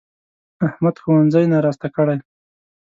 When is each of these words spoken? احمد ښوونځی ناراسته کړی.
احمد 0.67 0.95
ښوونځی 1.01 1.45
ناراسته 1.53 1.87
کړی. 1.95 2.17